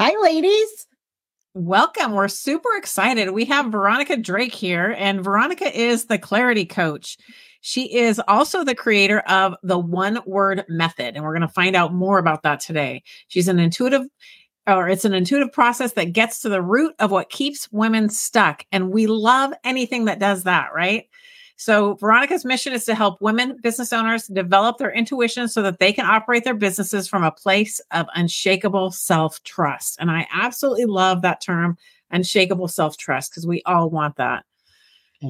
[0.00, 0.86] Hi, ladies.
[1.54, 2.12] Welcome.
[2.12, 3.30] We're super excited.
[3.30, 7.16] We have Veronica Drake here, and Veronica is the clarity coach.
[7.62, 11.74] She is also the creator of the one word method, and we're going to find
[11.74, 13.02] out more about that today.
[13.26, 14.02] She's an intuitive,
[14.68, 18.64] or it's an intuitive process that gets to the root of what keeps women stuck.
[18.70, 21.07] And we love anything that does that, right?
[21.60, 25.92] So, Veronica's mission is to help women business owners develop their intuition so that they
[25.92, 29.96] can operate their businesses from a place of unshakable self trust.
[29.98, 31.76] And I absolutely love that term,
[32.12, 34.44] unshakable self trust, because we all want that.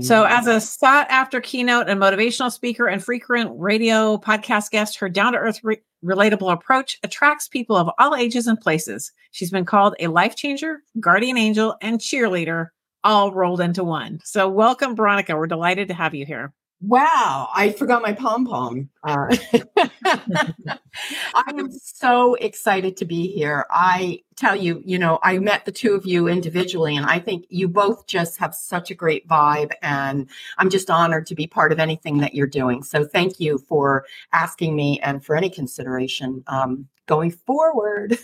[0.03, 5.09] So, as a sought after keynote and motivational speaker and frequent radio podcast guest, her
[5.09, 9.13] down to earth, re- relatable approach attracts people of all ages and places.
[9.31, 12.67] She's been called a life changer, guardian angel, and cheerleader
[13.09, 14.21] all rolled into one.
[14.23, 15.35] So, welcome, Veronica.
[15.35, 16.53] We're delighted to have you here.
[16.81, 18.91] Wow, I forgot my pom pom.
[19.03, 19.35] Uh,
[20.05, 23.65] I am so excited to be here.
[23.69, 27.47] I tell you, you know, I met the two of you individually, and I think
[27.49, 29.73] you both just have such a great vibe.
[29.83, 32.85] And I'm just honored to be part of anything that you're doing.
[32.85, 38.19] So thank you for asking me and for any consideration um, going forward.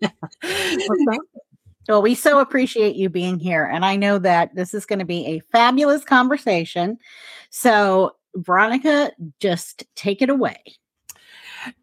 [0.00, 1.18] well,
[1.88, 3.64] well, we so appreciate you being here.
[3.64, 6.98] And I know that this is going to be a fabulous conversation.
[7.50, 9.10] So, Veronica,
[9.40, 10.58] just take it away.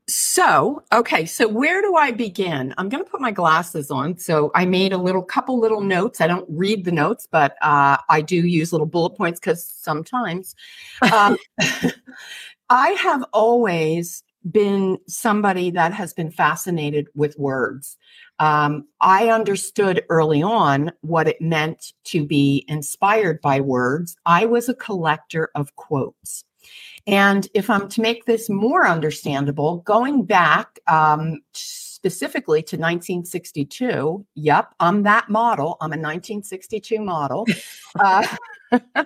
[0.07, 2.73] So, okay, so where do I begin?
[2.77, 4.17] I'm going to put my glasses on.
[4.19, 6.21] So, I made a little couple little notes.
[6.21, 10.55] I don't read the notes, but uh, I do use little bullet points because sometimes
[11.11, 11.37] um,
[12.69, 17.97] I have always been somebody that has been fascinated with words.
[18.39, 24.15] Um, I understood early on what it meant to be inspired by words.
[24.25, 26.43] I was a collector of quotes.
[27.07, 31.41] And if I'm to make this more understandable, going back um,
[32.05, 35.75] specifically to 1962, yep, I'm that model.
[35.81, 37.47] I'm a 1962 model.
[37.99, 38.27] uh,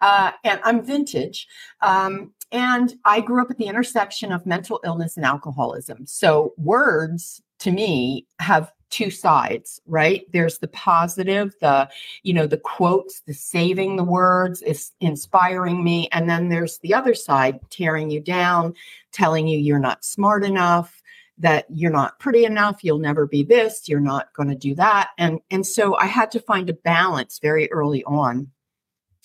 [0.00, 1.46] uh, and I'm vintage.
[1.80, 6.06] Um, and I grew up at the intersection of mental illness and alcoholism.
[6.06, 11.88] So words to me have two sides right there's the positive the
[12.24, 16.92] you know the quotes the saving the words is inspiring me and then there's the
[16.92, 18.74] other side tearing you down
[19.12, 20.99] telling you you're not smart enough
[21.40, 25.10] that you're not pretty enough you'll never be this you're not going to do that
[25.18, 28.48] and and so i had to find a balance very early on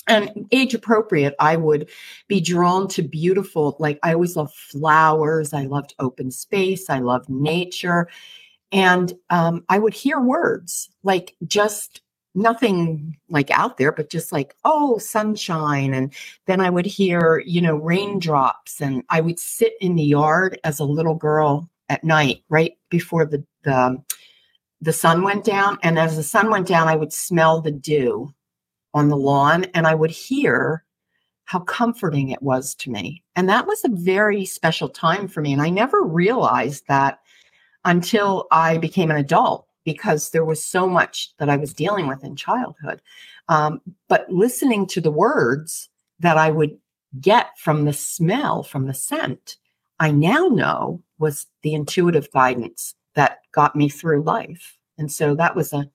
[0.07, 1.89] and age appropriate i would
[2.27, 7.29] be drawn to beautiful like i always loved flowers i loved open space i loved
[7.29, 8.07] nature
[8.71, 12.01] and um, I would hear words like just
[12.35, 15.93] nothing like out there, but just like, oh, sunshine.
[15.93, 16.13] And
[16.45, 18.81] then I would hear, you know, raindrops.
[18.81, 23.25] And I would sit in the yard as a little girl at night, right before
[23.25, 24.01] the, the,
[24.81, 25.77] the sun went down.
[25.83, 28.33] And as the sun went down, I would smell the dew
[28.93, 30.83] on the lawn and I would hear
[31.45, 33.23] how comforting it was to me.
[33.35, 35.53] And that was a very special time for me.
[35.53, 37.19] And I never realized that
[37.83, 42.23] until I became an adult because there was so much that I was dealing with
[42.23, 43.01] in childhood.
[43.47, 43.79] Um,
[44.09, 45.89] but listening to the words
[46.19, 46.77] that I would
[47.21, 49.57] get from the smell, from the scent,
[49.99, 54.77] I now know was the intuitive guidance that got me through life.
[54.97, 55.89] And so that was a,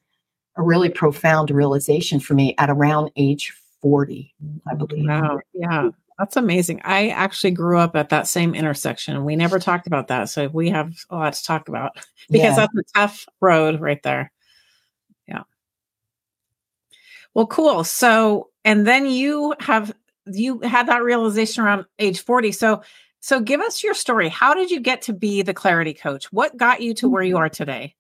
[0.57, 4.35] a really profound realization for me at around age 40,
[4.71, 5.07] I believe.
[5.09, 5.41] Wow.
[5.55, 5.91] Yeah.
[6.19, 6.83] That's amazing.
[6.85, 9.25] I actually grew up at that same intersection.
[9.25, 10.29] We never talked about that.
[10.29, 11.95] So we have a lot to talk about
[12.31, 12.67] because yeah.
[12.67, 14.31] that's a tough road right there.
[15.27, 15.45] Yeah.
[17.33, 17.85] Well, cool.
[17.85, 19.95] So, and then you have,
[20.27, 22.53] you had that realization around age 40.
[22.53, 22.83] So
[23.21, 24.29] So give us your story.
[24.29, 26.33] How did you get to be the clarity coach?
[26.33, 27.95] What got you to where you are today?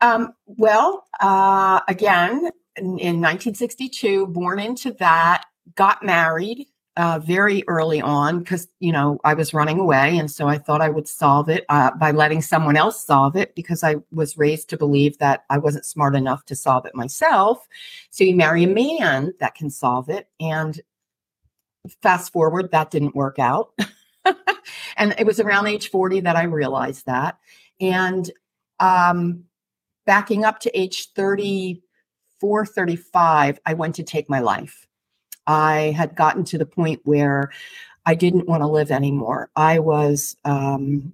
[0.00, 5.44] Um, well, uh, again, in, in 1962, born into that,
[5.74, 6.66] got married
[6.96, 10.80] uh, very early on because you know I was running away, and so I thought
[10.80, 14.68] I would solve it uh, by letting someone else solve it because I was raised
[14.70, 17.66] to believe that I wasn't smart enough to solve it myself.
[18.10, 20.80] So you marry a man that can solve it, and
[22.02, 23.70] fast forward, that didn't work out.
[24.96, 27.38] and it was around age 40 that I realized that.
[27.80, 28.30] And
[28.80, 29.44] um,
[30.06, 34.86] backing up to age 34, 35, I went to take my life.
[35.46, 37.50] I had gotten to the point where
[38.04, 39.50] I didn't want to live anymore.
[39.56, 41.12] I was um,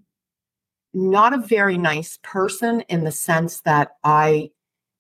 [0.93, 4.51] not a very nice person in the sense that I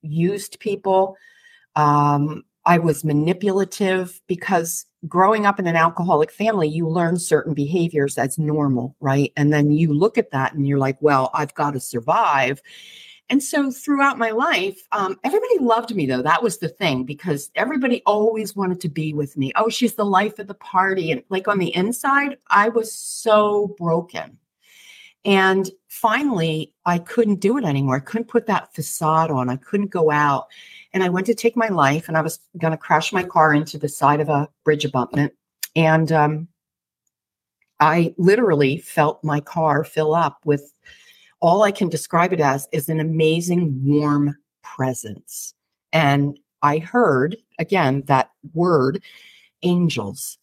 [0.03, 1.17] used people.
[1.77, 8.19] Um, I was manipulative because growing up in an alcoholic family, you learn certain behaviors
[8.19, 9.33] as normal, right?
[9.37, 12.63] And then you look at that and you're like, well, I've got to survive.
[13.31, 16.23] And so throughout my life, um, everybody loved me though.
[16.23, 19.53] That was the thing because everybody always wanted to be with me.
[19.57, 21.11] Oh, she's the life of the party.
[21.11, 24.39] And like on the inside, I was so broken.
[25.25, 27.97] And finally, I couldn't do it anymore.
[27.97, 29.49] I couldn't put that facade on.
[29.49, 30.49] I couldn't go out
[30.93, 33.55] and I went to take my life and I was going to crash my car
[33.55, 35.33] into the side of a bridge abutment.
[35.75, 36.49] And um,
[37.81, 40.73] I literally felt my car fill up with
[41.41, 45.55] all I can describe it as is an amazing warm presence.
[45.93, 49.03] And I heard again that word,
[49.63, 50.39] angels,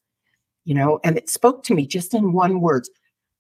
[0.66, 2.88] you know, and it spoke to me just in one word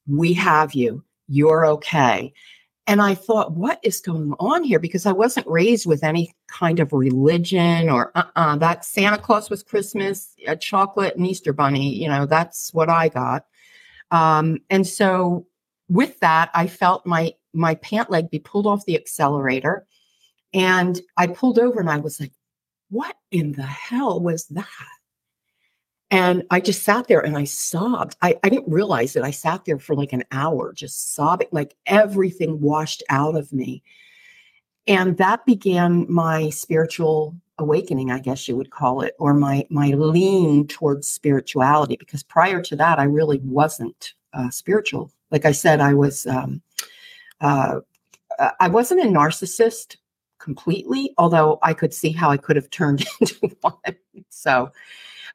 [0.07, 2.33] we have you, you're okay.
[2.88, 4.80] And I thought, what is going on here?
[4.80, 9.63] Because I wasn't raised with any kind of religion or uh-uh, that Santa Claus was
[9.63, 11.95] Christmas, a chocolate and Easter bunny.
[11.95, 13.45] You know, that's what I got.
[14.10, 15.48] Um, and so
[15.88, 19.86] with that, I felt my my pant leg be pulled off the accelerator.
[20.54, 22.33] And I pulled over and I was like,
[22.89, 24.68] what in the hell was that?
[26.11, 28.17] And I just sat there and I sobbed.
[28.21, 31.73] I, I didn't realize that I sat there for like an hour, just sobbing, like
[31.85, 33.81] everything washed out of me.
[34.87, 39.91] And that began my spiritual awakening, I guess you would call it, or my my
[39.91, 41.95] lean towards spirituality.
[41.97, 45.11] Because prior to that, I really wasn't uh, spiritual.
[45.29, 46.61] Like I said, I was um,
[47.39, 47.79] uh,
[48.59, 49.95] I wasn't a narcissist
[50.39, 53.95] completely, although I could see how I could have turned into one.
[54.29, 54.71] So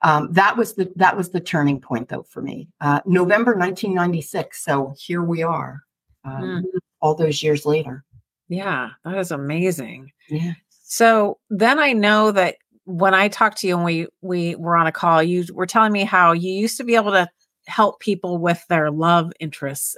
[0.02, 2.68] um, that was the that was the turning point though for me.
[2.80, 5.80] Uh, november 1996 so here we are
[6.24, 6.62] um, mm.
[7.00, 8.04] all those years later.
[8.48, 10.12] Yeah that is amazing.
[10.28, 10.52] Yeah.
[10.82, 14.86] So then i know that when i talked to you and we we were on
[14.86, 17.28] a call you were telling me how you used to be able to
[17.66, 19.96] help people with their love interests.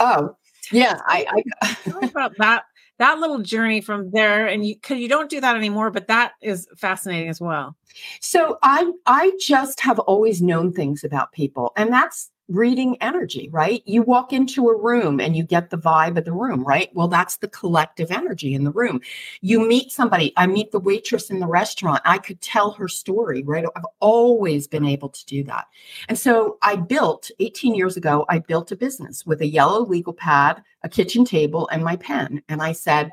[0.00, 0.36] Oh
[0.72, 2.64] yeah i, I about that
[2.98, 6.32] that little journey from there and you because you don't do that anymore but that
[6.42, 7.76] is fascinating as well.
[8.20, 13.82] So i i just have always known things about people and that's reading energy right
[13.86, 17.08] you walk into a room and you get the vibe of the room right well
[17.08, 19.00] that's the collective energy in the room
[19.40, 23.42] you meet somebody i meet the waitress in the restaurant i could tell her story
[23.44, 25.66] right i've always been able to do that
[26.08, 30.12] and so i built 18 years ago i built a business with a yellow legal
[30.12, 32.42] pad a kitchen table and my pen.
[32.48, 33.10] And I said,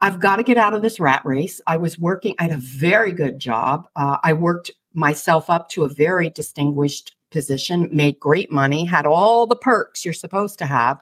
[0.00, 1.60] I've got to get out of this rat race.
[1.68, 3.86] I was working, I had a very good job.
[3.94, 9.46] Uh, I worked myself up to a very distinguished position, made great money, had all
[9.46, 11.00] the perks you're supposed to have,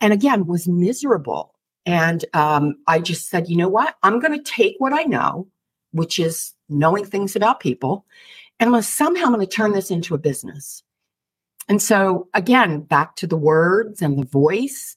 [0.00, 1.54] and again, was miserable.
[1.84, 3.96] And um, I just said, you know what?
[4.02, 5.46] I'm going to take what I know,
[5.92, 8.06] which is knowing things about people,
[8.58, 10.82] and I'm somehow I'm going to turn this into a business.
[11.68, 14.96] And so, again, back to the words and the voice.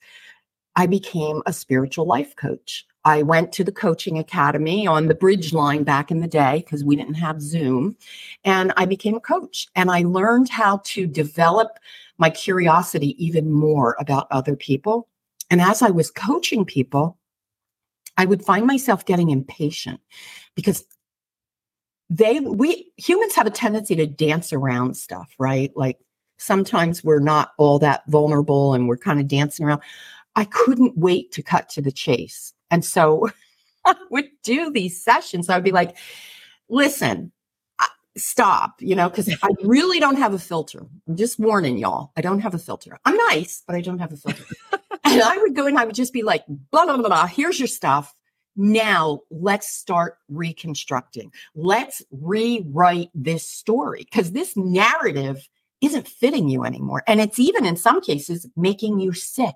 [0.76, 2.86] I became a spiritual life coach.
[3.08, 6.84] I went to the coaching academy on the bridge line back in the day because
[6.84, 7.96] we didn't have Zoom.
[8.44, 11.80] And I became a coach and I learned how to develop
[12.18, 15.08] my curiosity even more about other people.
[15.50, 17.18] And as I was coaching people,
[18.18, 20.02] I would find myself getting impatient
[20.54, 20.84] because
[22.10, 25.72] they, we humans have a tendency to dance around stuff, right?
[25.78, 25.98] Like
[26.40, 29.82] sometimes we're not all that vulnerable and we're kind of dancing around.
[30.36, 32.54] I couldn't wait to cut to the chase.
[32.72, 33.30] And so
[33.86, 35.50] I would do these sessions.
[35.50, 35.96] I would be like,
[36.70, 37.32] listen,
[37.80, 37.86] uh,
[38.18, 40.86] stop, you know, because I really don't have a filter.
[41.08, 42.12] I'm just warning y'all.
[42.18, 43.00] I don't have a filter.
[43.06, 44.44] I'm nice, but I don't have a filter.
[45.04, 47.28] and I would go and I would just be like, blah, blah, blah, blah.
[47.28, 48.14] Here's your stuff.
[48.56, 51.32] Now let's start reconstructing.
[51.54, 55.48] Let's rewrite this story because this narrative
[55.82, 57.04] isn't fitting you anymore.
[57.08, 59.54] And it's even in some cases making you sick.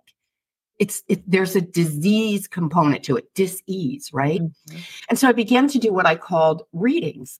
[0.82, 4.42] It's it, there's a disease component to it, dis-ease, right?
[4.42, 4.78] Mm-hmm.
[5.10, 7.40] And so I began to do what I called readings.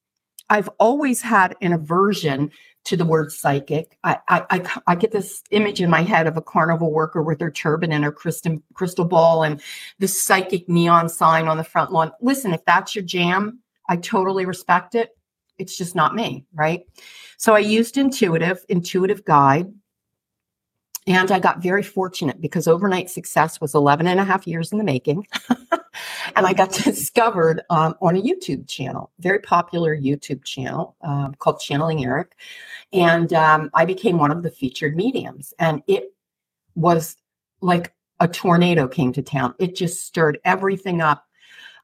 [0.52, 2.52] I've always had an aversion
[2.84, 3.98] to the word psychic.
[4.04, 7.40] I, I, I, I, get this image in my head of a carnival worker with
[7.40, 9.62] her turban and her crystal, crystal ball and
[10.00, 12.12] the psychic neon sign on the front lawn.
[12.22, 15.10] Listen, if that's your jam, I totally respect it.
[15.58, 16.84] It's just not me, right?
[17.38, 19.72] So I used intuitive, intuitive guide.
[21.08, 24.78] And I got very fortunate because overnight success was 11 and a half years in
[24.78, 25.26] the making.
[25.50, 31.60] and I got discovered um, on a YouTube channel, very popular YouTube channel um, called
[31.60, 32.36] Channeling Eric.
[32.94, 35.56] And um, I became one of the featured mediums.
[35.58, 36.14] And it
[36.76, 37.18] was
[37.62, 39.56] like a tornado came to town.
[39.58, 41.26] It just stirred everything up.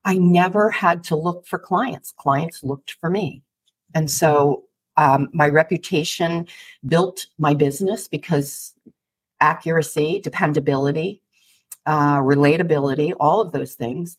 [0.06, 3.42] I never had to look for clients, clients looked for me.
[3.96, 6.48] And so um, my reputation
[6.88, 8.74] built my business because
[9.40, 11.22] accuracy, dependability,
[11.86, 14.18] uh, relatability, all of those things.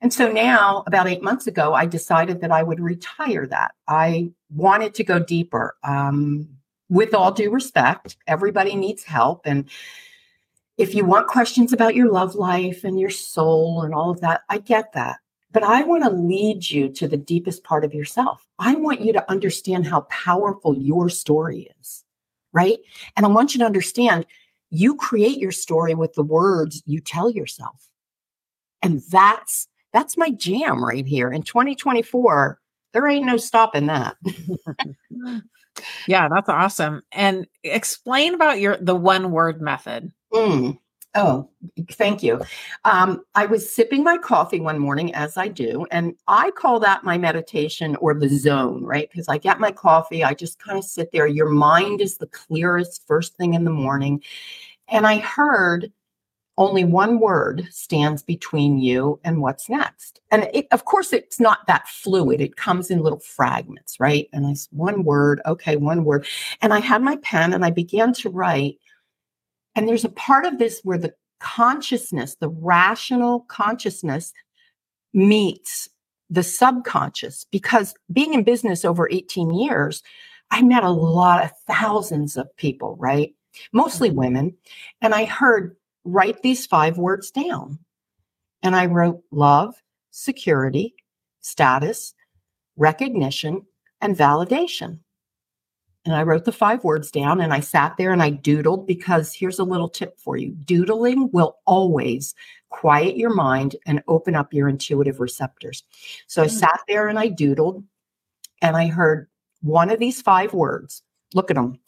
[0.00, 3.72] And so now, about eight months ago, I decided that I would retire that.
[3.88, 5.76] I wanted to go deeper.
[5.82, 6.48] Um,
[6.88, 9.42] with all due respect, everybody needs help.
[9.44, 9.68] And
[10.78, 14.42] if you want questions about your love life and your soul and all of that,
[14.48, 15.16] I get that.
[15.52, 18.46] But I want to lead you to the deepest part of yourself.
[18.58, 22.04] I want you to understand how powerful your story is,
[22.52, 22.78] right?
[23.16, 24.26] And I want you to understand
[24.70, 27.88] you create your story with the words you tell yourself.
[28.82, 31.30] And that's that's my jam right here.
[31.30, 32.60] In 2024,
[32.92, 34.16] there ain't no stopping that.
[36.06, 37.02] yeah, that's awesome.
[37.12, 40.12] And explain about your the one word method.
[40.32, 40.78] Mm.
[41.16, 41.48] Oh,
[41.92, 42.42] thank you.
[42.84, 47.04] Um, I was sipping my coffee one morning, as I do, and I call that
[47.04, 49.08] my meditation or the zone, right?
[49.10, 51.26] Because I get my coffee, I just kind of sit there.
[51.26, 54.22] Your mind is the clearest first thing in the morning.
[54.88, 55.90] And I heard
[56.58, 60.20] only one word stands between you and what's next.
[60.30, 62.42] And it, of course, it's not that fluid.
[62.42, 64.28] It comes in little fragments, right?
[64.34, 66.26] And I one word, okay, one word.
[66.60, 68.78] And I had my pen and I began to write.
[69.76, 74.32] And there's a part of this where the consciousness, the rational consciousness
[75.12, 75.88] meets
[76.28, 80.02] the subconscious because being in business over 18 years,
[80.50, 83.34] I met a lot of thousands of people, right?
[83.72, 84.18] Mostly mm-hmm.
[84.18, 84.56] women.
[85.00, 87.78] And I heard write these five words down.
[88.62, 89.74] And I wrote love,
[90.10, 90.94] security,
[91.40, 92.14] status,
[92.76, 93.62] recognition,
[94.00, 95.00] and validation.
[96.06, 99.34] And I wrote the five words down and I sat there and I doodled because
[99.34, 102.34] here's a little tip for you doodling will always
[102.70, 105.82] quiet your mind and open up your intuitive receptors.
[106.26, 106.50] So I mm.
[106.50, 107.84] sat there and I doodled
[108.62, 109.28] and I heard
[109.60, 111.02] one of these five words.
[111.34, 111.78] Look at them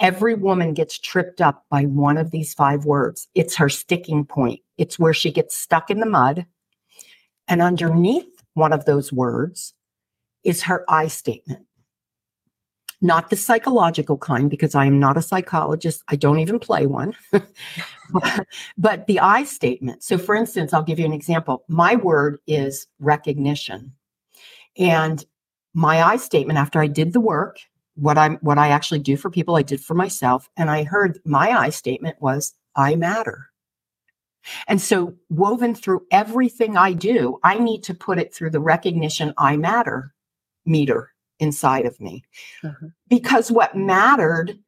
[0.00, 3.26] Every woman gets tripped up by one of these five words.
[3.34, 4.60] It's her sticking point.
[4.76, 6.46] It's where she gets stuck in the mud.
[7.48, 9.74] And underneath one of those words
[10.44, 11.66] is her I statement.
[13.00, 16.02] Not the psychological kind, because I am not a psychologist.
[16.08, 17.14] I don't even play one.
[18.76, 20.02] but, the I statement.
[20.02, 21.64] So, for instance, I'll give you an example.
[21.68, 23.92] My word is recognition.
[24.76, 25.24] And
[25.74, 27.58] my I statement, after I did the work
[27.98, 30.48] what I'm what I actually do for people, I did for myself.
[30.56, 33.50] And I heard my I statement was I matter.
[34.66, 39.34] And so woven through everything I do, I need to put it through the recognition
[39.36, 40.14] I matter
[40.64, 42.24] meter inside of me.
[42.64, 42.88] Uh-huh.
[43.08, 44.58] Because what mattered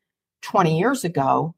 [0.42, 1.54] 20 years ago,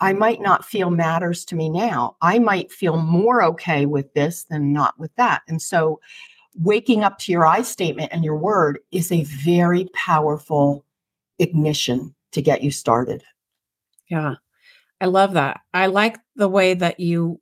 [0.00, 2.16] I might not feel matters to me now.
[2.20, 5.42] I might feel more okay with this than not with that.
[5.48, 6.00] And so
[6.56, 10.84] waking up to your I statement and your word is a very powerful
[11.38, 13.22] ignition to get you started.
[14.08, 14.34] Yeah.
[15.00, 15.60] I love that.
[15.72, 17.40] I like the way that you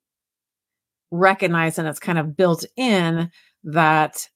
[1.10, 3.30] recognize and it's kind of built in
[3.64, 4.28] that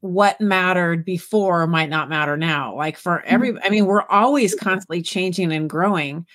[0.00, 2.76] what mattered before might not matter now.
[2.76, 3.64] Like for every, mm-hmm.
[3.64, 6.26] I mean, we're always constantly changing and growing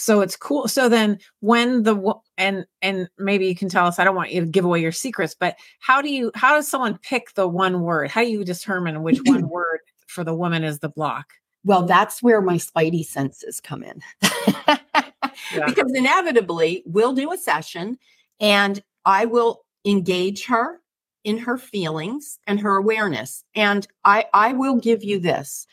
[0.00, 4.04] so it's cool so then when the and and maybe you can tell us i
[4.04, 6.98] don't want you to give away your secrets but how do you how does someone
[6.98, 10.78] pick the one word how do you determine which one word for the woman is
[10.78, 14.00] the block well that's where my spidey senses come in
[14.68, 15.66] yeah.
[15.66, 17.98] because inevitably we'll do a session
[18.40, 20.79] and i will engage her
[21.24, 25.66] in her feelings and her awareness and i i will give you this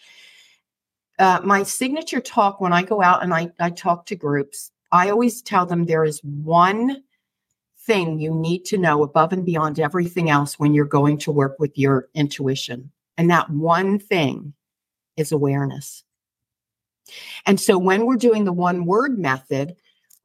[1.19, 5.09] uh, my signature talk when I go out and I, I talk to groups, I
[5.09, 7.03] always tell them there is one
[7.85, 11.55] thing you need to know above and beyond everything else when you're going to work
[11.59, 12.91] with your intuition.
[13.17, 14.53] And that one thing
[15.15, 16.03] is awareness.
[17.45, 19.75] And so when we're doing the one word method,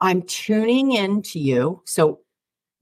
[0.00, 1.80] I'm tuning in to you.
[1.86, 2.20] So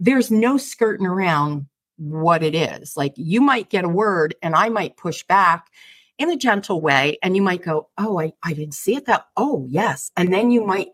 [0.00, 1.66] there's no skirting around
[2.00, 2.96] what it is.
[2.96, 5.68] Like you might get a word and I might push back
[6.18, 9.26] in a gentle way and you might go, Oh, I, I didn't see it that.
[9.36, 10.10] Oh, yes.
[10.16, 10.88] And then you might,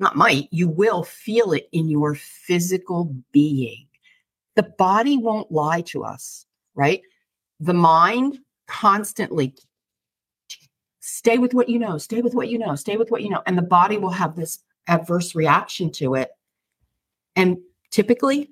[0.00, 3.86] not might, you will feel it in your physical being.
[4.56, 7.02] The body won't lie to us, right?
[7.60, 9.54] The mind constantly
[10.98, 13.42] stay with what you know, stay with what you know, stay with what you know.
[13.46, 16.30] And the body will have this adverse reaction to it.
[17.36, 17.58] And
[17.92, 18.50] typically,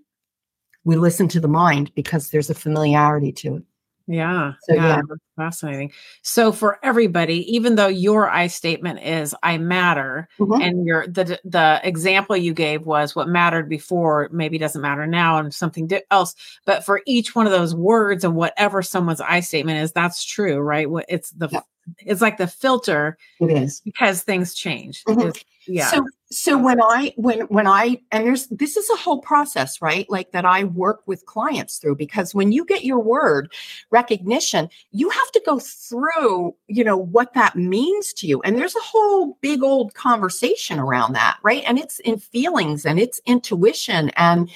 [0.86, 3.62] we listen to the mind because there's a familiarity to it.
[4.06, 4.52] Yeah.
[4.62, 5.16] So, yeah, yeah.
[5.36, 5.92] Fascinating.
[6.22, 10.60] So for everybody, even though your I statement is I matter mm-hmm.
[10.60, 15.38] and your the the example you gave was what mattered before maybe doesn't matter now
[15.38, 19.40] and something di- else, but for each one of those words and whatever someone's I
[19.40, 20.90] statement is, that's true, right?
[20.90, 21.60] What It's the yeah
[21.98, 25.30] it's like the filter it is because things change mm-hmm.
[25.66, 29.80] yeah so so when i when when i and there's this is a whole process
[29.80, 33.52] right like that i work with clients through because when you get your word
[33.90, 38.76] recognition you have to go through you know what that means to you and there's
[38.76, 44.10] a whole big old conversation around that right and it's in feelings and it's intuition
[44.16, 44.50] and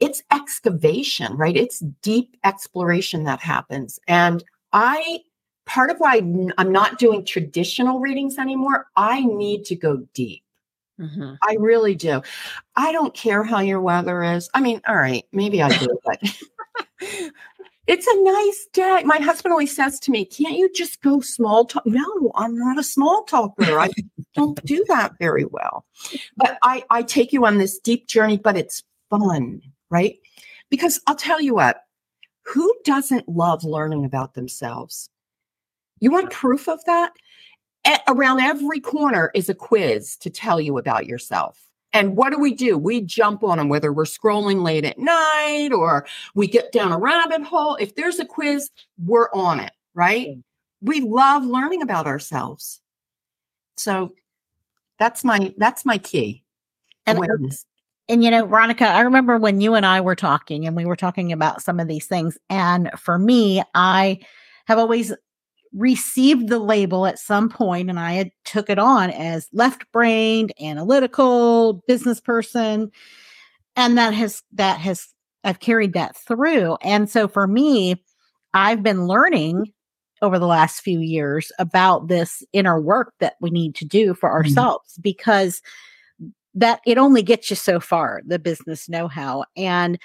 [0.00, 5.20] it's excavation right it's deep exploration that happens and I
[5.68, 6.16] part of why
[6.56, 10.42] I'm not doing traditional readings anymore, I need to go deep.
[10.98, 11.34] Mm-hmm.
[11.42, 12.22] I really do.
[12.74, 14.50] I don't care how your weather is.
[14.54, 16.20] I mean, all right, maybe I do, but
[17.88, 19.02] it's a nice day.
[19.04, 21.86] My husband always says to me, Can't you just go small talk?
[21.86, 23.80] No, I'm not a small talker.
[23.80, 23.90] I
[24.34, 25.86] don't do that very well.
[26.36, 30.16] But I, I take you on this deep journey, but it's fun, right?
[30.70, 31.80] Because I'll tell you what,
[32.44, 35.08] who doesn't love learning about themselves?
[35.98, 37.12] You want proof of that?
[37.86, 41.58] A- around every corner is a quiz to tell you about yourself.
[41.92, 42.76] And what do we do?
[42.76, 46.98] We jump on them, whether we're scrolling late at night or we get down a
[46.98, 47.76] rabbit hole.
[47.76, 48.70] If there's a quiz,
[49.02, 50.36] we're on it, right?
[50.82, 52.80] We love learning about ourselves.
[53.76, 54.12] So
[54.98, 56.44] that's my that's my key.
[57.06, 57.64] And, uh, awareness.
[58.08, 60.96] and you know, Veronica, I remember when you and I were talking and we were
[60.96, 62.36] talking about some of these things.
[62.50, 64.18] And for me, I
[64.66, 65.14] have always
[65.74, 71.82] received the label at some point and I had took it on as left-brained, analytical,
[71.86, 72.90] business person
[73.78, 75.08] and that has that has
[75.44, 76.76] I've carried that through.
[76.82, 78.02] And so for me,
[78.52, 79.72] I've been learning
[80.20, 84.28] over the last few years about this inner work that we need to do for
[84.28, 84.36] mm-hmm.
[84.36, 85.02] ourselves mm-hmm.
[85.02, 85.62] because
[86.54, 89.98] that it only gets you so far the business know-how and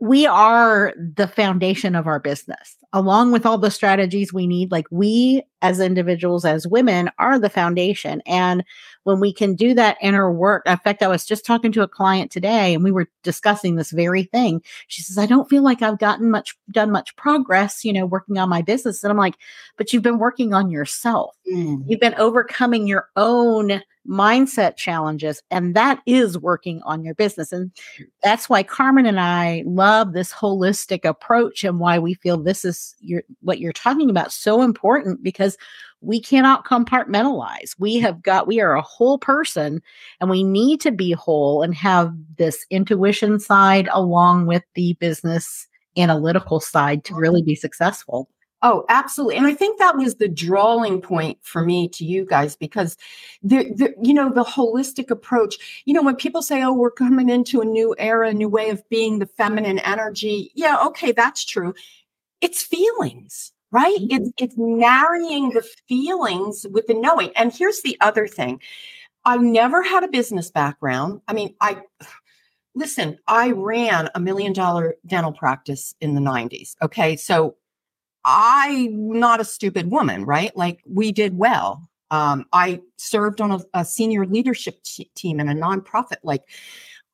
[0.00, 2.76] we are the foundation of our business.
[2.92, 7.50] Along with all the strategies we need like we as individuals as women are the
[7.50, 8.22] foundation.
[8.26, 8.64] And
[9.04, 11.88] when we can do that inner work in fact i was just talking to a
[11.88, 14.62] client today and we were discussing this very thing.
[14.88, 18.38] She says i don't feel like i've gotten much done much progress you know working
[18.38, 19.02] on my business.
[19.02, 19.36] And i'm like
[19.76, 21.36] but you've been working on yourself.
[21.50, 21.84] Mm.
[21.86, 27.52] you've been overcoming your own mindset challenges and that is working on your business.
[27.52, 27.70] And
[28.22, 32.94] that's why carmen and i love this holistic approach and why we feel this is
[33.00, 35.49] your what you're talking about so important because
[36.00, 39.82] we cannot compartmentalize we have got we are a whole person
[40.20, 45.66] and we need to be whole and have this intuition side along with the business
[45.96, 48.28] analytical side to really be successful
[48.62, 49.36] Oh, absolutely.
[49.36, 52.98] And I think that was the drawing point for me to you guys because
[53.42, 57.30] the, the you know the holistic approach, you know when people say oh we're coming
[57.30, 60.50] into a new era, a new way of being the feminine energy.
[60.54, 61.72] Yeah, okay, that's true.
[62.42, 63.98] It's feelings, right?
[63.98, 64.22] Mm-hmm.
[64.22, 67.30] It's it's marrying the feelings with the knowing.
[67.36, 68.60] And here's the other thing.
[69.24, 71.20] I never had a business background.
[71.28, 71.82] I mean, I
[72.74, 76.76] listen, I ran a million dollar dental practice in the 90s.
[76.82, 77.16] Okay.
[77.16, 77.56] So
[78.24, 80.56] I'm not a stupid woman, right?
[80.56, 81.88] Like we did well.
[82.10, 86.18] Um, I served on a, a senior leadership t- team in a nonprofit.
[86.22, 86.42] Like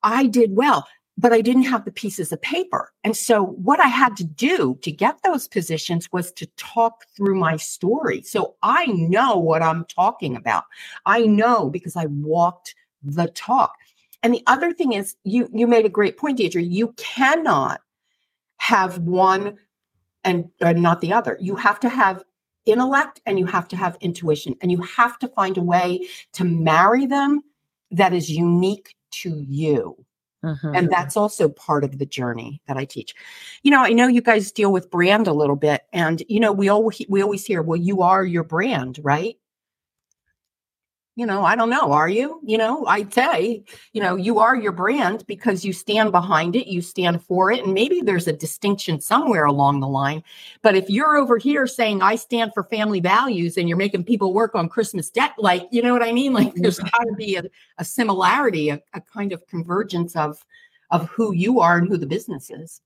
[0.03, 0.87] I did well,
[1.19, 2.93] but I didn't have the pieces of paper.
[3.03, 7.37] And so what I had to do to get those positions was to talk through
[7.37, 8.23] my story.
[8.23, 10.65] So I know what I'm talking about.
[11.07, 13.73] I know because I walked the talk.
[14.23, 16.63] And the other thing is you you made a great point, Deirdre.
[16.63, 17.81] You cannot
[18.59, 19.57] have one
[20.25, 21.39] and, and not the other.
[21.41, 22.25] You have to have
[22.65, 26.45] intellect and you have to have intuition and you have to find a way to
[26.45, 27.43] marry them
[27.93, 30.06] that is unique to you.
[30.47, 30.77] Mm-hmm.
[30.77, 33.15] And that's also part of the journey that I teach.
[33.65, 36.53] You know, I know you guys deal with brand a little bit and you know,
[36.53, 39.37] we always we always hear, well, you are your brand, right?
[41.17, 41.93] You know, I don't know.
[41.93, 42.41] Are you?
[42.45, 46.71] You know, I'd say, you know, you are your brand because you stand behind it,
[46.71, 47.65] you stand for it.
[47.65, 50.23] And maybe there's a distinction somewhere along the line.
[50.61, 54.35] But if you're over here saying, I stand for family values and you're making people
[54.35, 56.35] work on Christmas debt, like, you know what I mean?
[56.35, 57.45] Like there's got to be a,
[57.79, 60.45] a similarity, a, a kind of convergence of
[60.91, 62.81] of who you are and who the business is.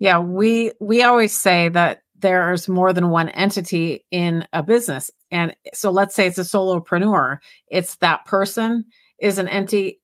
[0.00, 5.10] Yeah, we we always say that there's more than one entity in a business.
[5.30, 7.36] And so let's say it's a solopreneur,
[7.68, 8.86] it's that person
[9.18, 10.00] is an entity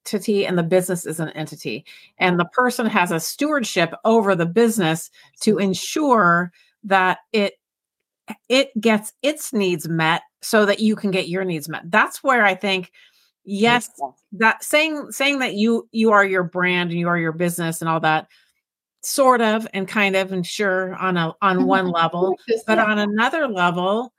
[0.46, 1.87] and the business is an entity.
[2.18, 6.52] And the person has a stewardship over the business to ensure
[6.85, 7.54] that it
[8.50, 11.90] it gets its needs met so that you can get your needs met.
[11.90, 12.92] That's where I think
[13.44, 13.90] yes,
[14.33, 17.88] that saying saying that you you are your brand and you are your business and
[17.88, 18.28] all that
[19.02, 21.66] sort of and kind of and sure on a on mm-hmm.
[21.66, 24.12] one level but on another level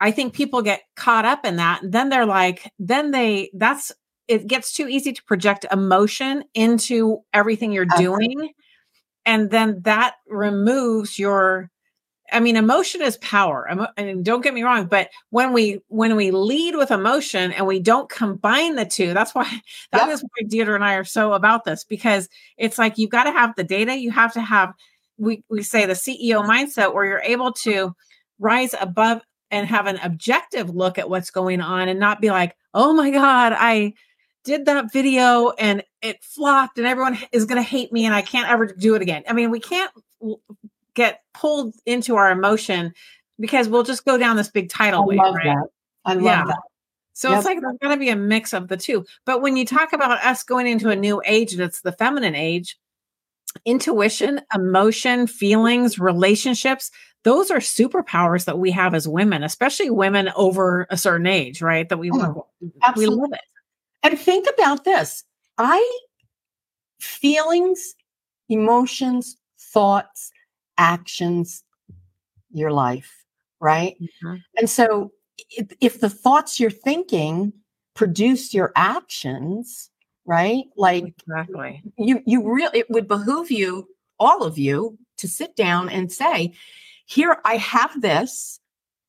[0.00, 3.90] i think people get caught up in that and then they're like then they that's
[4.28, 8.50] it gets too easy to project emotion into everything you're doing
[9.24, 11.70] and then that removes your
[12.32, 13.68] I mean, emotion is power.
[13.96, 17.78] And don't get me wrong, but when we when we lead with emotion and we
[17.78, 19.44] don't combine the two, that's why
[19.92, 20.08] that yep.
[20.08, 23.32] is why Deirdre and I are so about this because it's like you've got to
[23.32, 23.96] have the data.
[23.96, 24.72] You have to have
[25.18, 27.94] we we say the CEO mindset where you're able to
[28.38, 32.56] rise above and have an objective look at what's going on and not be like,
[32.74, 33.92] oh my God, I
[34.44, 38.22] did that video and it flopped and everyone is going to hate me and I
[38.22, 39.22] can't ever do it again.
[39.28, 39.92] I mean, we can't
[40.94, 42.92] get pulled into our emotion
[43.38, 45.18] because we'll just go down this big tidal wave.
[45.18, 45.44] right?
[45.44, 45.66] That.
[46.04, 46.44] I love yeah.
[46.46, 46.58] that.
[47.14, 47.38] So yep.
[47.38, 49.04] it's like there's going to be a mix of the two.
[49.26, 52.78] But when you talk about us going into a new age that's the feminine age,
[53.66, 56.90] intuition, emotion, feelings, relationships,
[57.24, 61.88] those are superpowers that we have as women, especially women over a certain age, right?
[61.88, 62.46] That we, oh,
[62.96, 63.40] we love it.
[64.02, 65.22] And think about this.
[65.58, 66.00] I
[66.98, 67.94] feelings,
[68.48, 70.32] emotions, thoughts,
[70.78, 71.64] actions
[72.52, 73.24] your life,
[73.60, 73.96] right?
[74.00, 74.36] Mm-hmm.
[74.56, 75.12] And so
[75.50, 77.52] if, if the thoughts you're thinking
[77.94, 79.90] produce your actions,
[80.24, 80.64] right?
[80.76, 81.82] Like exactly.
[81.98, 86.54] You you really it would behoove you, all of you, to sit down and say,
[87.06, 88.60] here I have this.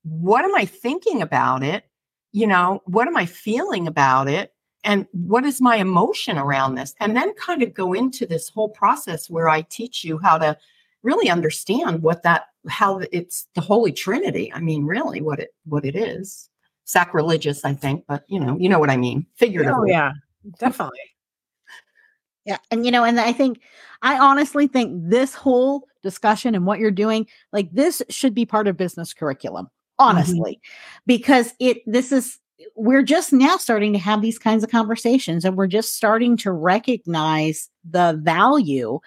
[0.03, 1.85] What am I thinking about it?
[2.31, 4.53] You know, what am I feeling about it?
[4.83, 6.93] And what is my emotion around this?
[6.99, 10.57] And then kind of go into this whole process where I teach you how to
[11.03, 14.51] really understand what that how it's the holy trinity.
[14.53, 16.49] I mean really what it what it is.
[16.85, 19.25] Sacrilegious i think but you know you know what i mean.
[19.35, 19.91] Figuratively.
[19.91, 20.11] Oh, yeah.
[20.59, 20.99] Definitely.
[22.45, 23.61] Yeah and you know and i think
[24.01, 28.67] i honestly think this whole discussion and what you're doing like this should be part
[28.67, 30.09] of business curriculum mm-hmm.
[30.09, 31.03] honestly mm-hmm.
[31.07, 32.39] because it this is
[32.75, 36.51] we're just now starting to have these kinds of conversations and we're just starting to
[36.51, 38.99] recognize the value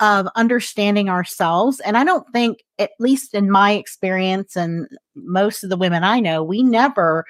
[0.00, 1.80] of understanding ourselves.
[1.80, 6.20] And I don't think, at least in my experience and most of the women I
[6.20, 7.24] know, we never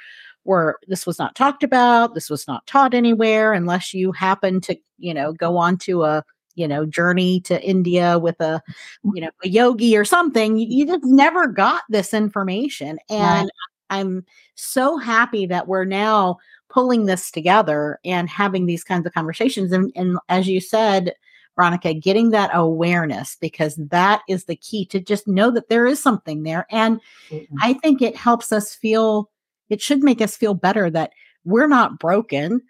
[0.44, 4.76] were, this was not talked about, this was not taught anywhere unless you happen to,
[4.98, 8.62] you know, go on to a, you know, journey to India with a,
[9.04, 9.10] mm.
[9.14, 10.56] you know, a yogi or something.
[10.56, 12.98] You, you just never got this information.
[13.10, 13.50] And right.
[13.90, 19.72] I'm so happy that we're now pulling this together and having these kinds of conversations.
[19.72, 21.14] And, and as you said,
[21.56, 26.02] Veronica, getting that awareness because that is the key to just know that there is
[26.02, 26.66] something there.
[26.70, 27.56] And mm-hmm.
[27.60, 29.30] I think it helps us feel,
[29.68, 31.12] it should make us feel better that
[31.44, 32.60] we're not broken.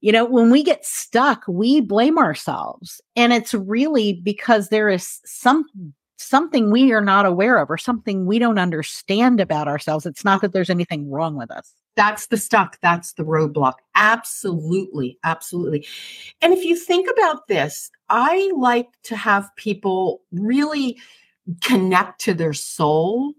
[0.00, 3.00] You know, when we get stuck, we blame ourselves.
[3.14, 5.64] And it's really because there is some
[6.24, 10.06] something we are not aware of or something we don't understand about ourselves.
[10.06, 11.72] It's not that there's anything wrong with us.
[11.96, 12.80] That's the stuck.
[12.80, 13.74] That's the roadblock.
[13.94, 15.18] Absolutely.
[15.24, 15.86] Absolutely.
[16.42, 20.98] And if you think about this, I like to have people really
[21.62, 23.34] connect to their soul,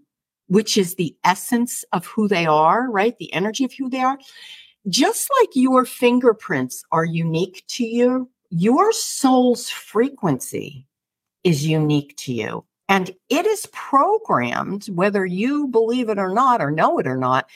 [0.46, 3.18] which is the essence of who they are, right?
[3.18, 4.18] The energy of who they are.
[4.88, 10.86] Just like your fingerprints are unique to you, your soul's frequency
[11.42, 12.64] is unique to you.
[12.88, 17.48] And it is programmed, whether you believe it or not, or know it or not,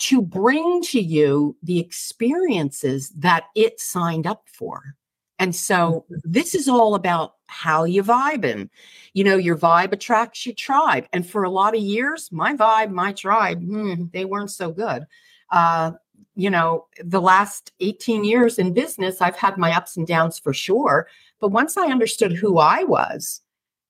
[0.00, 4.94] to bring to you the experiences that it signed up for.
[5.38, 6.16] And so mm-hmm.
[6.24, 8.70] this is all about how you vibe and
[9.12, 11.06] you know your vibe attracts your tribe.
[11.12, 15.06] And for a lot of years, my vibe, my tribe, hmm, they weren't so good.
[15.50, 15.92] Uh,
[16.36, 20.52] you know, the last 18 years in business, I've had my ups and downs for
[20.52, 21.06] sure.
[21.40, 23.40] But once I understood who I was,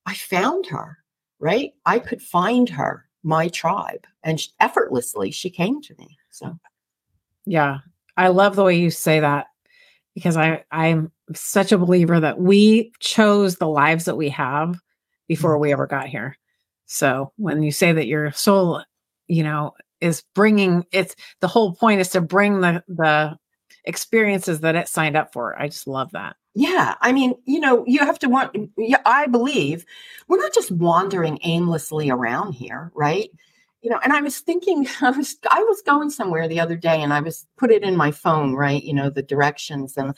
[0.07, 0.99] I found her,
[1.39, 1.73] right?
[1.87, 6.17] I could find her, my tribe, and effortlessly she came to me.
[6.31, 6.59] So,
[7.47, 7.79] yeah,
[8.17, 9.47] I love the way you say that
[10.15, 14.79] because I I'm such a believer that we chose the lives that we have
[15.27, 15.63] before mm-hmm.
[15.63, 16.37] we ever got here.
[16.87, 18.83] So when you say that your soul,
[19.27, 23.37] you know, is bringing it's the whole point is to bring the the
[23.85, 25.61] experiences that it signed up for.
[25.61, 26.37] I just love that.
[26.55, 28.57] Yeah, I mean, you know, you have to want.
[29.05, 29.85] I believe
[30.29, 33.29] we're not just wandering aimlessly around here, right?
[33.83, 37.03] You know, and I was thinking, I was I was going somewhere the other day,
[37.03, 38.83] and I was put it in my phone, right?
[38.83, 40.15] You know, the directions, and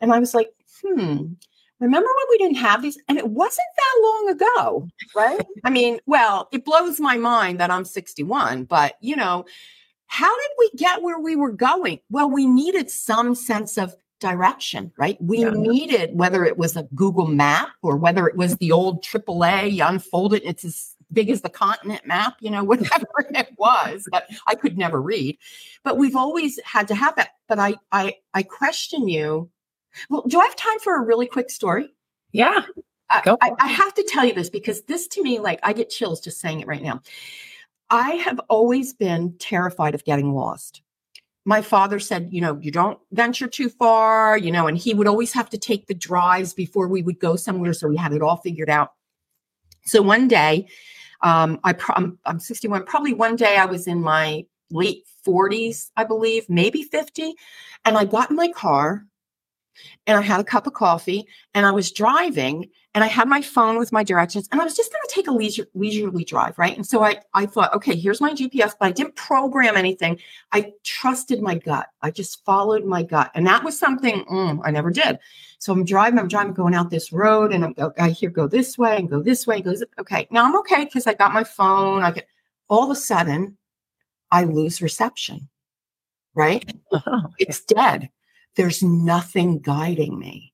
[0.00, 0.50] and I was like,
[0.82, 1.32] hmm.
[1.80, 2.98] Remember when we didn't have these?
[3.08, 5.46] And it wasn't that long ago, right?
[5.62, 9.44] I mean, well, it blows my mind that I'm 61, but you know,
[10.08, 12.00] how did we get where we were going?
[12.10, 15.16] Well, we needed some sense of direction, right?
[15.20, 15.50] We yeah.
[15.50, 19.84] needed whether it was a Google map or whether it was the old AAA, you
[19.84, 24.28] unfold it, it's as big as the continent map, you know, whatever it was that
[24.46, 25.38] I could never read.
[25.84, 27.30] But we've always had to have that.
[27.46, 29.50] But I I I question you.
[30.10, 31.94] Well, do I have time for a really quick story?
[32.32, 32.62] Yeah.
[33.10, 35.88] I, I, I have to tell you this because this to me, like I get
[35.88, 37.00] chills just saying it right now.
[37.90, 40.82] I have always been terrified of getting lost
[41.48, 45.06] my father said, you know, you don't venture too far, you know, and he would
[45.06, 47.72] always have to take the drives before we would go somewhere.
[47.72, 48.92] So we had it all figured out.
[49.86, 50.68] So one day,
[51.22, 55.90] um, I pro- I'm, I'm 61, probably one day I was in my late 40s,
[55.96, 57.32] I believe, maybe 50.
[57.86, 59.06] And I got in my car
[60.06, 63.42] and I had a cup of coffee and I was driving and I had my
[63.42, 66.58] phone with my directions and I was just going to take a leisure, leisurely drive,
[66.58, 66.74] right?
[66.74, 70.18] And so I, I thought, okay, here's my GPS, but I didn't program anything.
[70.52, 71.88] I trusted my gut.
[72.02, 73.30] I just followed my gut.
[73.34, 75.18] And that was something mm, I never did.
[75.58, 78.78] So I'm driving, I'm driving, going out this road and I'm, I hear go this
[78.78, 79.56] way and go this way.
[79.56, 82.02] And goes, okay, now I'm okay because I got my phone.
[82.02, 82.28] I get
[82.68, 83.58] all of a sudden
[84.30, 85.48] I lose reception,
[86.34, 86.64] right?
[86.92, 88.10] Oh, it's dead
[88.58, 90.52] there's nothing guiding me.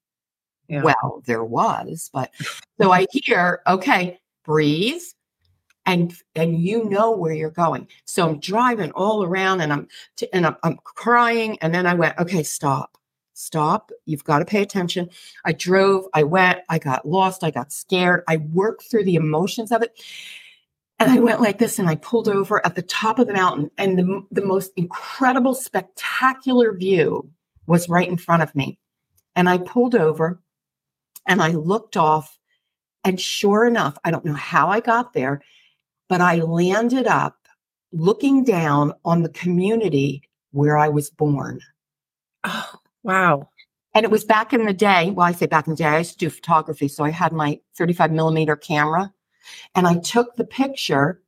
[0.68, 0.82] Yeah.
[0.82, 2.30] Well, there was, but
[2.80, 5.02] so I hear, okay, breathe
[5.86, 7.88] and and you know where you're going.
[8.04, 11.94] So I'm driving all around and I'm t- and I'm, I'm crying and then I
[11.94, 12.98] went, okay, stop.
[13.32, 13.90] Stop.
[14.04, 15.10] You've got to pay attention.
[15.44, 18.22] I drove, I went, I got lost, I got scared.
[18.28, 20.00] I worked through the emotions of it.
[21.00, 23.70] And I went like this and I pulled over at the top of the mountain
[23.76, 27.28] and the, the most incredible, spectacular view
[27.66, 28.78] was right in front of me.
[29.36, 30.40] And I pulled over
[31.26, 32.38] and I looked off.
[33.04, 35.42] And sure enough, I don't know how I got there,
[36.08, 37.36] but I landed up
[37.92, 40.22] looking down on the community
[40.52, 41.60] where I was born.
[42.44, 42.70] Oh,
[43.02, 43.48] wow.
[43.94, 45.10] And it was back in the day.
[45.10, 46.88] Well, I say back in the day, I used to do photography.
[46.88, 49.12] So I had my 35 millimeter camera
[49.74, 51.20] and I took the picture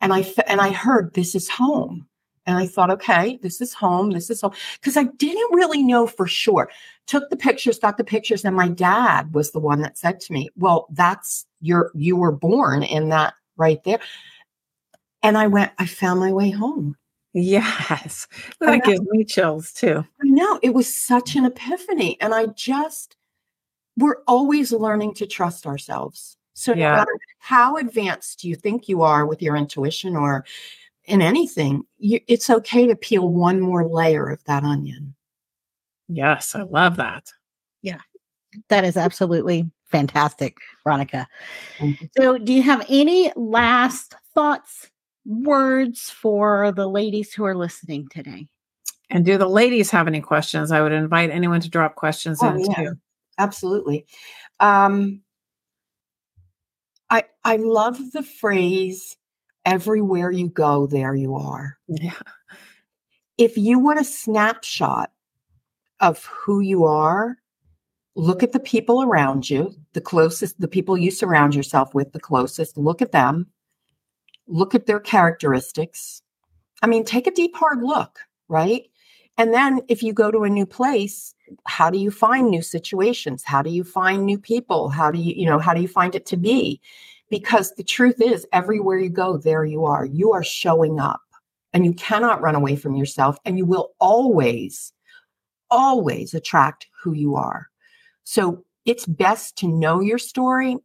[0.00, 2.06] and I, and I heard this is home.
[2.50, 4.10] And I thought, okay, this is home.
[4.10, 4.52] This is home.
[4.74, 6.68] Because I didn't really know for sure.
[7.06, 10.32] Took the pictures, got the pictures, and my dad was the one that said to
[10.32, 14.00] me, Well, that's your you were born in that right there.
[15.22, 16.96] And I went, I found my way home.
[17.32, 18.26] Yes.
[18.60, 20.04] That gives me chills too.
[20.20, 20.58] I know.
[20.62, 22.20] It was such an epiphany.
[22.20, 23.16] And I just
[23.96, 26.36] we're always learning to trust ourselves.
[26.54, 26.90] So yeah.
[26.90, 30.44] no matter how advanced do you think you are with your intuition or
[31.10, 35.14] in anything, you, it's okay to peel one more layer of that onion.
[36.08, 37.30] Yes, I love that.
[37.82, 38.00] Yeah,
[38.68, 41.26] that is absolutely fantastic, Veronica.
[42.16, 44.88] So, do you have any last thoughts,
[45.24, 48.46] words for the ladies who are listening today?
[49.10, 50.70] And do the ladies have any questions?
[50.70, 52.92] I would invite anyone to drop questions oh, in yeah, too.
[53.38, 54.06] Absolutely.
[54.60, 55.22] Um,
[57.08, 59.16] I I love the phrase
[59.64, 61.78] everywhere you go, there you are.
[61.88, 62.12] Yeah.
[63.38, 65.10] If you want a snapshot
[66.00, 67.36] of who you are,
[68.14, 72.20] look at the people around you, the closest, the people you surround yourself with, the
[72.20, 73.46] closest, look at them,
[74.46, 76.22] look at their characteristics.
[76.82, 78.82] I mean, take a deep, hard look, right?
[79.38, 81.34] And then if you go to a new place,
[81.66, 83.42] how do you find new situations?
[83.42, 84.90] How do you find new people?
[84.90, 86.80] How do you, you know, how do you find it to be?
[87.30, 90.04] Because the truth is, everywhere you go, there you are.
[90.04, 91.20] You are showing up
[91.72, 94.92] and you cannot run away from yourself, and you will always,
[95.70, 97.68] always attract who you are.
[98.24, 100.76] So it's best to know your story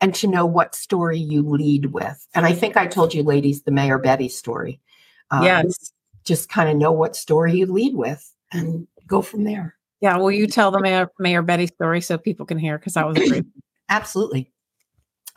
[0.00, 2.26] and to know what story you lead with.
[2.34, 4.80] And I think I told you, ladies, the Mayor Betty story.
[5.30, 5.92] Um, yes.
[6.24, 9.76] Just kind of know what story you lead with and go from there.
[10.00, 10.16] Yeah.
[10.16, 12.78] Will you tell the Mayor, Mayor Betty story so people can hear?
[12.78, 13.44] Because that was great.
[13.88, 14.50] Absolutely.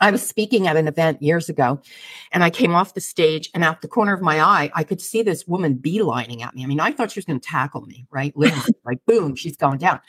[0.00, 1.80] I was speaking at an event years ago
[2.32, 5.00] and I came off the stage and out the corner of my eye, I could
[5.00, 6.64] see this woman beelining at me.
[6.64, 8.32] I mean, I thought she was going to tackle me, right?
[8.36, 10.00] Literally, like boom, she's going down.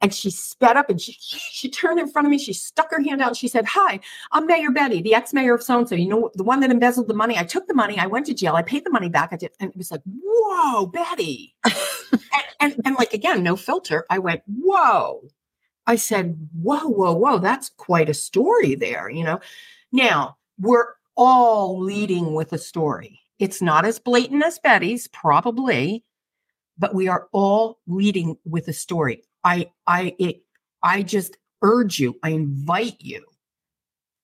[0.00, 2.38] And she sped up and she, she turned in front of me.
[2.38, 3.98] She stuck her hand out and she said, Hi,
[4.30, 5.96] I'm Mayor Betty, the ex mayor of so and so.
[5.96, 7.36] You know, the one that embezzled the money.
[7.36, 7.98] I took the money.
[7.98, 8.54] I went to jail.
[8.54, 9.30] I paid the money back.
[9.32, 9.50] I did.
[9.58, 11.56] And it was like, Whoa, Betty.
[11.64, 14.06] and, and, and like, again, no filter.
[14.08, 15.22] I went, Whoa.
[15.88, 17.38] I said, Whoa, whoa, whoa.
[17.38, 19.08] That's quite a story there.
[19.08, 19.40] You know,
[19.90, 23.20] now we're all leading with a story.
[23.38, 26.04] It's not as blatant as Betty's, probably,
[26.76, 29.24] but we are all leading with a story.
[29.42, 30.42] I I it,
[30.82, 33.24] I just urge you, I invite you.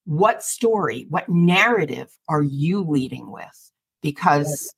[0.05, 3.72] What story, what narrative are you leading with?
[4.03, 4.74] Because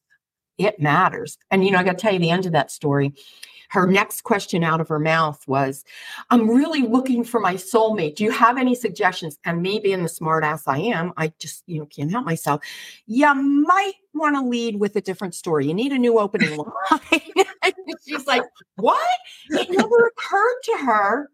[0.57, 1.37] it matters.
[1.51, 3.13] And you know, I got to tell you the end of that story.
[3.71, 5.85] Her next question out of her mouth was,
[6.31, 8.17] I'm really looking for my soulmate.
[8.17, 9.39] Do you have any suggestions?
[9.45, 12.63] And me being the smartass I am, I just, you know, can't help myself.
[13.07, 15.67] You might want to lead with a different story.
[15.67, 16.57] You need a new opening
[16.91, 17.23] line.
[18.07, 18.43] She's like,
[18.77, 19.09] What?
[19.51, 21.31] It never occurred to her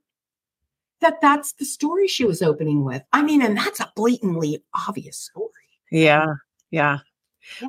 [1.00, 3.02] that that's the story she was opening with.
[3.12, 5.48] I mean, and that's a blatantly obvious story.
[5.90, 6.34] Yeah.
[6.70, 6.98] Yeah.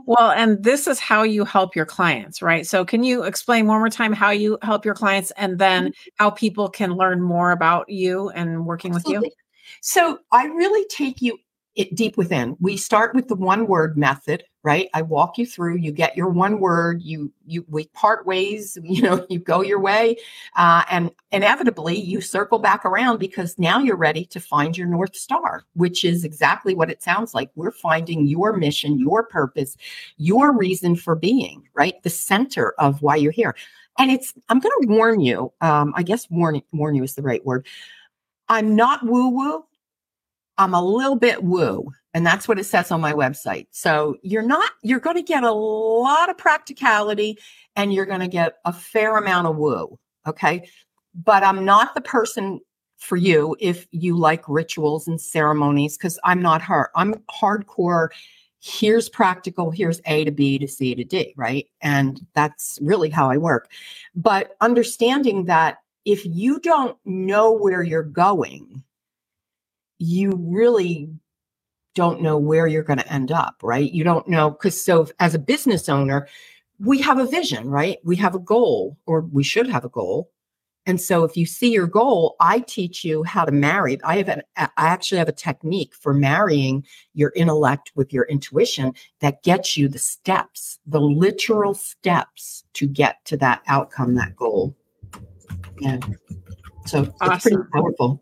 [0.06, 2.66] Well, and this is how you help your clients, right?
[2.66, 6.10] So, can you explain one more time how you help your clients and then mm-hmm.
[6.18, 9.20] how people can learn more about you and working Absolutely.
[9.20, 9.32] with you?
[9.82, 11.38] So, I really take you
[11.76, 12.56] it deep within.
[12.60, 14.90] We start with the one word method, right?
[14.94, 19.02] I walk you through, you get your one word, you, you, we part ways, you
[19.02, 20.18] know, you go your way.
[20.56, 25.16] Uh, and inevitably you circle back around because now you're ready to find your North
[25.16, 27.50] Star, which is exactly what it sounds like.
[27.56, 29.76] We're finding your mission, your purpose,
[30.18, 32.02] your reason for being, right?
[32.04, 33.56] The center of why you're here.
[33.98, 37.22] And it's, I'm going to warn you, um, I guess warn, warn you is the
[37.22, 37.68] right word.
[38.50, 39.66] I'm not woo woo.
[40.58, 41.92] I'm a little bit woo.
[42.14, 43.68] And that's what it says on my website.
[43.72, 47.40] So you're not, you're going to get a lot of practicality
[47.76, 49.98] and you're going to get a fair amount of woo.
[50.28, 50.70] Okay.
[51.16, 52.60] But I'm not the person
[52.98, 56.90] for you if you like rituals and ceremonies because I'm not her.
[56.96, 58.10] I'm hardcore.
[58.62, 59.72] Here's practical.
[59.72, 61.68] Here's A to B to C to D, right?
[61.82, 63.70] And that's really how I work.
[64.16, 68.84] But understanding that if you don't know where you're going,
[70.00, 71.10] you really
[71.96, 73.92] don't know where you're going to end up, right?
[73.92, 76.28] You don't know because so as a business owner,
[76.80, 78.00] we have a vision, right?
[78.04, 80.32] We have a goal, or we should have a goal.
[80.86, 84.04] And so if you see your goal, I teach you how to marry.
[84.04, 88.94] I have an, I actually have a technique for marrying your intellect with your intuition
[89.22, 94.76] that gets you the steps, the literal steps to get to that outcome, that goal.
[95.80, 96.00] Yeah.
[96.86, 97.34] So awesome.
[97.34, 98.22] it's pretty powerful.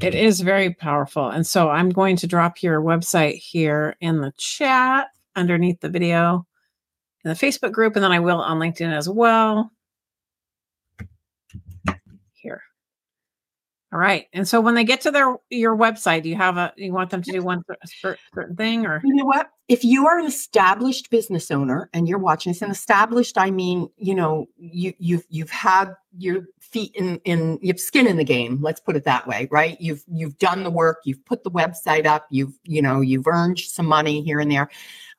[0.00, 1.28] It is very powerful.
[1.28, 6.46] And so I'm going to drop your website here in the chat underneath the video
[7.24, 9.70] in the Facebook group, and then I will on LinkedIn as well.
[13.92, 14.26] All right.
[14.32, 17.10] And so when they get to their your website, do you have a you want
[17.10, 17.62] them to do one
[18.00, 19.50] certain thing or you know what?
[19.68, 23.90] If you are an established business owner and you're watching this, and established, I mean,
[23.98, 28.24] you know, you you've you've had your feet in in you have skin in the
[28.24, 28.60] game.
[28.62, 29.78] Let's put it that way, right?
[29.78, 33.58] You've you've done the work, you've put the website up, you've you know you've earned
[33.58, 34.70] some money here and there.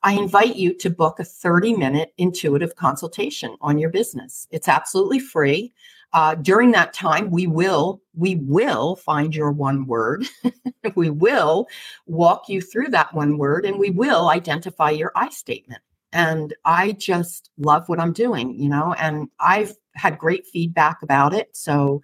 [0.02, 4.48] I invite you to book a 30 minute intuitive consultation on your business.
[4.50, 5.72] It's absolutely free
[6.14, 10.24] uh, during that time we will we will find your one word.
[10.96, 11.66] We will
[12.06, 15.82] walk you through that one word and we will identify your i statement.
[16.12, 21.32] And i just love what i'm doing you know and i've had great feedback about
[21.34, 21.48] it.
[21.56, 22.02] So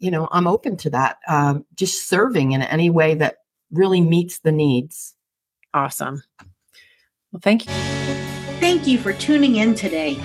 [0.00, 3.36] you know i'm open to that um, just serving in any way that
[3.70, 5.14] really meets the needs.
[5.72, 6.22] Awesome.
[7.30, 7.72] Well thank you.
[8.58, 10.20] Thank you for tuning in today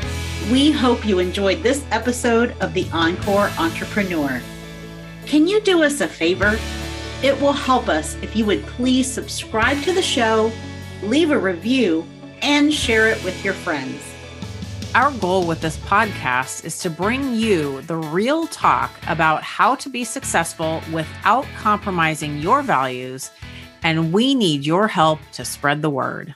[0.52, 4.42] we hope you enjoyed this episode of The Encore Entrepreneur.
[5.26, 6.58] Can you do us a favor?
[7.22, 10.52] It will help us if you would please subscribe to the show,
[11.04, 12.06] leave a review,
[12.42, 14.02] and share it with your friends.
[14.96, 19.90] Our goal with this podcast is to bring you the real talk about how to
[19.90, 23.32] be successful without compromising your values,
[23.84, 26.36] and we need your help to spread the word.